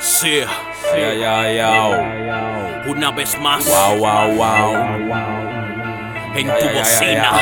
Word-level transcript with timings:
Sí, 0.00 0.40
Ya, 0.96 1.12
ya, 1.14 1.52
ya. 1.52 1.70
una 2.86 3.10
vez 3.10 3.38
más 3.38 3.64
Wow, 3.66 3.98
wow, 3.98 4.34
wow. 4.34 4.74
en 6.34 6.46
tu 6.46 6.68
bocina. 6.78 7.32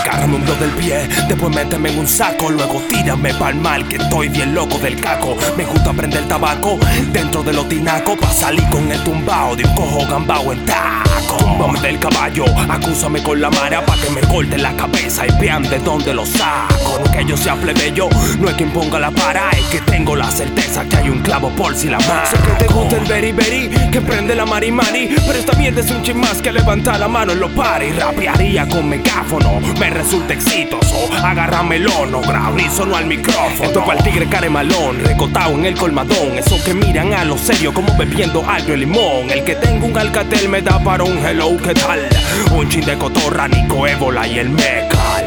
Agárrame 0.00 0.36
un 0.36 0.44
dedo 0.44 0.56
del 0.56 0.70
pie, 0.70 1.08
después 1.28 1.54
méteme 1.54 1.90
en 1.90 1.98
un 1.98 2.08
saco, 2.08 2.50
luego 2.50 2.80
tírame 2.88 3.34
pa'l 3.34 3.54
mal, 3.56 3.86
que 3.86 3.96
estoy 3.96 4.28
bien 4.28 4.54
loco 4.54 4.78
del 4.78 4.98
caco. 5.00 5.36
Me 5.56 5.64
gusta 5.64 5.92
prender 5.92 6.26
tabaco 6.26 6.78
dentro 7.12 7.42
de 7.42 7.52
los 7.52 7.68
tinacos, 7.68 8.18
pa' 8.18 8.32
salir 8.32 8.68
con 8.70 8.90
el 8.90 9.02
tumbao 9.04 9.54
de 9.54 9.64
un 9.64 9.74
cojo 9.74 10.06
gambao 10.06 10.52
en 10.52 10.64
taco. 10.64 11.36
Túmbame 11.38 11.80
del 11.80 11.98
caballo, 11.98 12.44
acúsame 12.68 13.22
con 13.22 13.40
la 13.40 13.50
mara 13.50 13.84
pa' 13.84 13.96
que 13.96 14.10
me 14.10 14.20
corte 14.22 14.58
la 14.58 14.74
cabeza 14.74 15.26
y 15.26 15.40
vean 15.40 15.62
de 15.62 15.78
dónde 15.78 16.14
lo 16.14 16.24
saco. 16.24 17.00
No 17.04 17.10
que 17.10 17.24
yo 17.24 17.36
sea 17.36 17.54
plebeyo, 17.56 18.08
no 18.38 18.48
es 18.48 18.54
que 18.54 18.64
imponga 18.64 18.98
la 18.98 19.10
para, 19.10 19.50
es 19.50 19.66
que 19.66 19.80
tengo 19.80 20.16
la 20.16 20.30
certeza 20.30 20.84
que 20.84 20.96
hay 20.96 21.08
un 21.10 21.20
clavo 21.20 21.50
por 21.50 21.74
si 21.74 21.88
la 21.88 21.98
mano. 21.98 22.26
Sé 22.30 22.36
que 22.38 22.64
te 22.64 22.72
gusta 22.72 22.96
el 22.96 23.04
beri 23.04 23.32
beri, 23.32 23.70
que 23.90 24.00
prende 24.00 24.34
la 24.34 24.46
mari 24.46 24.70
mari, 24.70 25.14
pero 25.26 25.38
esta 25.38 25.52
mierda 25.56 25.80
es 25.80 25.90
un 25.90 26.02
chin 26.02 26.18
más 26.18 26.40
que 26.40 26.50
levanta 26.52 26.98
la 26.98 27.08
mano 27.08 27.32
en 27.32 27.40
los 27.40 27.50
paris. 27.52 27.94
Rapearía 27.96 28.66
con 28.68 28.88
megáfono, 28.88 29.60
me 29.82 29.90
resulta 29.90 30.32
exitoso. 30.32 31.12
Agárrame 31.24 31.74
el 31.74 31.86
no 32.08 32.20
grabo 32.20 32.54
ni 32.54 32.68
sonó 32.68 32.94
al 32.94 33.06
micrófono. 33.06 33.64
Esto 33.64 33.84
para 33.84 33.98
el 33.98 34.04
tigre 34.04 34.28
caremalón, 34.28 35.00
recotado 35.04 35.54
en 35.54 35.66
el 35.66 35.74
colmadón. 35.74 36.38
Esos 36.38 36.62
que 36.62 36.72
miran 36.72 37.12
a 37.12 37.24
lo 37.24 37.36
serio 37.36 37.74
como 37.74 37.96
bebiendo 37.96 38.48
algo 38.48 38.74
y 38.74 38.76
limón. 38.76 39.28
El 39.28 39.42
que 39.42 39.56
tenga 39.56 39.84
un 39.84 39.98
alcatel 39.98 40.48
me 40.48 40.62
da 40.62 40.78
para 40.78 41.02
un 41.02 41.18
hello, 41.18 41.56
¿qué 41.56 41.74
tal? 41.74 42.08
Un 42.52 42.68
chin 42.68 42.84
de 42.84 42.96
cotorra, 42.96 43.48
Nico 43.48 43.84
Ébola 43.84 44.24
y 44.28 44.38
el 44.38 44.50
mecal. 44.50 45.26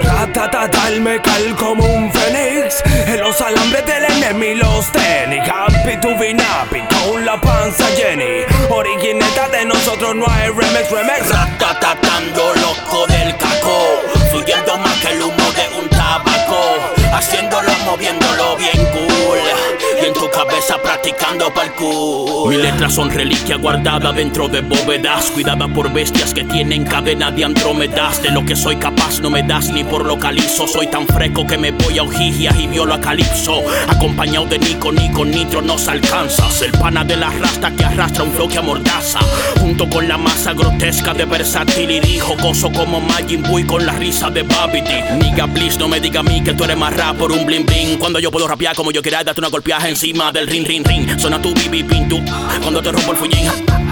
Ratatatal 0.00 1.00
me 1.00 1.20
cal 1.20 1.56
como 1.56 1.84
un 1.84 2.13
de 10.04 10.14
nosotros 10.14 10.16
no 10.16 10.26
hay 10.28 10.48
remix, 10.50 10.90
remix 10.90 11.30
Ratatatando 11.30 12.54
loco. 12.56 13.06
del 13.06 13.13
Mis 22.48 22.58
letras 22.58 22.94
son 22.94 23.10
reliquia 23.10 23.56
guardada 23.56 24.12
dentro 24.12 24.48
de 24.48 24.62
bóvedas, 24.62 25.30
cuidada 25.30 25.68
por 25.68 25.92
bestias 25.92 26.32
que 26.32 26.44
tienen 26.44 26.84
cadena 26.84 27.30
de 27.30 27.44
andrómedas. 27.44 28.22
De 28.22 28.30
lo 28.30 28.44
que 28.44 28.56
soy 28.56 28.76
capaz 28.76 29.20
no 29.20 29.28
me 29.28 29.42
das 29.42 29.70
ni 29.70 29.84
por 29.84 30.06
localizo. 30.06 30.66
Soy 30.66 30.86
tan 30.86 31.06
fresco 31.06 31.46
que 31.46 31.58
me 31.58 31.72
voy 31.72 31.98
a 31.98 32.04
Ojigias 32.04 32.58
y 32.58 32.66
violo 32.68 32.94
a 32.94 33.00
Calipso. 33.00 33.62
Acompañado 33.88 34.46
de 34.46 34.58
Nico, 34.58 34.92
Nico, 34.92 35.24
Nitro 35.24 35.60
nos 35.60 35.88
alcanzas. 35.88 36.62
El 36.62 36.72
pana 36.72 37.04
de 37.04 37.16
la 37.16 37.30
rasta 37.30 37.70
que 37.74 37.84
arrastra 37.84 38.24
un 38.24 38.32
flow 38.32 38.48
que 38.48 38.58
amordaza. 38.58 39.20
Junto 39.60 39.88
con 39.90 40.08
la 40.08 40.16
masa 40.16 40.54
grotesca 40.54 41.12
de 41.12 41.24
versátil 41.26 41.90
y 41.90 42.18
jocoso 42.18 42.72
como 42.72 43.00
Majin 43.00 43.42
Buu 43.42 43.66
con 43.66 43.84
la 43.84 43.92
risa 43.92 44.30
de 44.30 44.42
Babidi. 44.42 45.02
Nigga, 45.20 45.46
please, 45.48 45.78
no 45.78 45.88
me 45.88 46.00
diga 46.00 46.20
a 46.20 46.22
mí 46.22 46.42
que 46.42 46.54
tú 46.54 46.64
eres 46.64 46.76
más 46.76 46.94
rap 46.94 47.16
por 47.16 47.32
un 47.32 47.44
bling 47.44 47.66
bling. 47.66 47.98
Cuando 47.98 48.18
yo 48.18 48.30
puedo 48.30 48.48
rapear 48.48 48.74
como 48.74 48.90
yo 48.90 49.02
quiera, 49.02 49.22
darte 49.22 49.40
una 49.40 49.48
golpeaje 49.48 49.88
encima 49.88 50.32
del 50.32 50.46
ring, 50.46 50.66
ring, 50.66 50.86
ring. 50.86 50.93
Suena 51.18 51.40
tu 51.40 51.54
bibi, 51.54 51.82
pin, 51.82 52.08
tu. 52.08 52.20
Cuando 52.62 52.82
te 52.82 52.92
rompo 52.92 53.12
el 53.12 53.16
fuñín, 53.16 53.50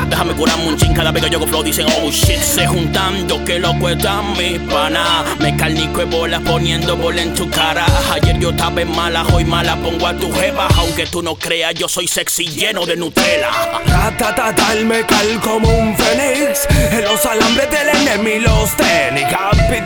déjame 0.08 0.34
curarme 0.34 0.68
un 0.68 0.76
chin. 0.76 0.92
Cada 0.94 1.10
vez 1.10 1.22
que 1.22 1.30
yo 1.30 1.38
hago 1.38 1.46
flow 1.46 1.62
dicen, 1.62 1.86
oh 2.00 2.10
shit, 2.10 2.38
se 2.38 2.66
juntando, 2.66 3.44
que 3.44 3.58
loco 3.58 3.88
está 3.88 4.22
mi 4.22 4.58
pana. 4.58 5.24
Me 5.38 5.56
calnico 5.56 6.02
y 6.02 6.04
bola 6.04 6.40
poniendo 6.40 6.96
bola 6.96 7.22
en 7.22 7.34
tu 7.34 7.48
cara. 7.50 7.86
Ayer 8.12 8.38
yo 8.38 8.50
estaba 8.50 8.82
en 8.82 8.94
mala, 8.94 9.24
hoy 9.32 9.44
mala 9.44 9.76
pongo 9.76 10.06
a 10.06 10.14
tu 10.14 10.32
jeva. 10.32 10.68
Aunque 10.76 11.06
tú 11.06 11.22
no 11.22 11.34
creas, 11.34 11.74
yo 11.74 11.88
soy 11.88 12.06
sexy 12.06 12.46
lleno 12.46 12.86
de 12.86 12.96
Nutella. 12.96 13.50
Ratatatal 13.86 14.84
me 14.84 15.04
cal 15.06 15.40
como 15.40 15.68
un 15.68 15.96
fénix 15.96 16.66
En 16.92 17.04
los 17.04 17.24
alambres 17.26 17.68
del 17.70 17.88
enemigo 17.88 18.42
los 18.42 18.76
tenis 18.76 19.26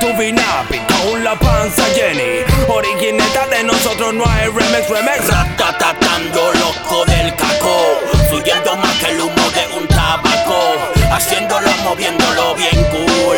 to 0.01 0.17
be 0.19 0.33
nappy 0.33 0.79
con 0.89 1.23
la 1.25 1.39
panza 1.39 1.85
Jenny 1.95 2.56
De 2.97 3.63
nosotros 3.63 4.15
no 4.15 4.25
hay 4.27 4.47
remix, 4.49 4.89
remix 4.89 5.29
Ratatatando 5.29 6.51
loco 6.55 7.05
del 7.05 7.35
caco, 7.37 8.01
fluyendo 8.31 8.75
más 8.75 8.99
que 8.99 9.11
el 9.11 9.21
humo 9.21 9.51
de 9.51 9.79
un 9.79 9.87
tabaco, 9.87 10.77
haciéndolo, 11.13 11.69
moviéndolo 11.85 12.55
bien 12.55 12.83
cool, 12.91 13.37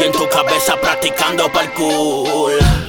y 0.00 0.04
en 0.04 0.12
tu 0.12 0.26
cabeza 0.30 0.80
practicando 0.80 1.52
parkour. 1.52 2.85